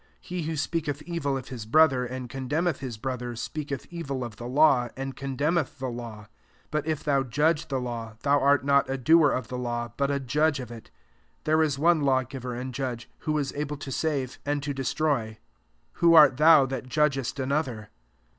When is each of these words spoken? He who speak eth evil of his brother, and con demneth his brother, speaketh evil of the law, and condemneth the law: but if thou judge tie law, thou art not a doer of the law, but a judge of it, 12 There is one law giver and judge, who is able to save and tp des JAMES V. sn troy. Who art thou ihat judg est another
He 0.19 0.41
who 0.47 0.55
speak 0.57 0.87
eth 0.89 1.03
evil 1.03 1.37
of 1.37 1.49
his 1.49 1.67
brother, 1.67 2.03
and 2.07 2.27
con 2.27 2.49
demneth 2.49 2.77
his 2.77 2.97
brother, 2.97 3.35
speaketh 3.35 3.85
evil 3.91 4.23
of 4.23 4.37
the 4.37 4.47
law, 4.47 4.87
and 4.97 5.15
condemneth 5.15 5.77
the 5.77 5.89
law: 5.91 6.27
but 6.71 6.87
if 6.87 7.03
thou 7.03 7.21
judge 7.21 7.67
tie 7.67 7.77
law, 7.77 8.15
thou 8.23 8.39
art 8.39 8.65
not 8.65 8.89
a 8.89 8.97
doer 8.97 9.29
of 9.29 9.49
the 9.49 9.59
law, 9.59 9.93
but 9.97 10.09
a 10.09 10.19
judge 10.19 10.59
of 10.59 10.71
it, 10.71 10.85
12 11.43 11.43
There 11.43 11.61
is 11.61 11.77
one 11.77 12.01
law 12.01 12.23
giver 12.23 12.55
and 12.55 12.73
judge, 12.73 13.11
who 13.25 13.37
is 13.37 13.53
able 13.53 13.77
to 13.77 13.91
save 13.91 14.39
and 14.43 14.59
tp 14.63 14.73
des 14.73 14.83
JAMES 14.85 14.87
V. 14.87 14.91
sn 14.91 14.97
troy. 14.97 15.37
Who 15.91 16.15
art 16.15 16.37
thou 16.37 16.65
ihat 16.65 16.87
judg 16.89 17.17
est 17.19 17.39
another 17.39 17.91